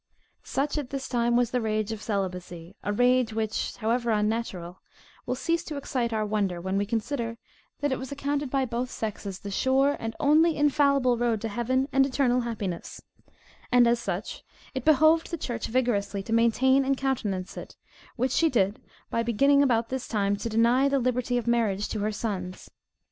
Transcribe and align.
Such 0.41 0.79
at 0.79 0.89
this 0.89 1.07
time 1.07 1.35
was 1.35 1.51
the 1.51 1.61
rage 1.61 1.91
of 1.91 2.01
celibacy; 2.01 2.75
a 2.83 2.91
rage 2.91 3.33
which, 3.33 3.75
however 3.77 4.09
unnatural, 4.09 4.81
will 5.27 5.35
cease 5.35 5.63
to 5.65 5.77
excite 5.77 6.11
our 6.11 6.25
wonder, 6.25 6.59
when 6.59 6.75
we 6.75 6.87
consider, 6.87 7.37
that 7.81 7.91
it 7.91 7.99
was 7.99 8.11
accounted 8.11 8.49
by 8.49 8.65
both 8.65 8.89
sexes 8.89 9.37
the 9.37 9.51
sure 9.51 9.95
and 9.99 10.15
only 10.19 10.57
infallible 10.57 11.17
road 11.19 11.39
to 11.41 11.49
heaven 11.49 11.87
and 11.91 12.07
eternal 12.07 12.41
happiness; 12.41 13.03
and 13.71 13.85
as 13.87 13.99
such, 13.99 14.43
it 14.73 14.83
behoved 14.85 15.29
the 15.29 15.37
church 15.37 15.67
vigorously 15.67 16.23
to 16.23 16.33
maintain 16.33 16.83
and 16.83 16.97
countenance 16.97 17.55
it, 17.55 17.75
which 18.15 18.31
she 18.31 18.49
did 18.49 18.81
by 19.11 19.21
beginning 19.21 19.61
about 19.61 19.89
this 19.89 20.07
time 20.07 20.35
to 20.35 20.49
deny 20.49 20.89
the 20.89 20.97
liberty 20.97 21.37
of 21.37 21.45
marriage 21.45 21.87
to 21.87 21.99
her 21.99 22.11
sons. 22.11 22.71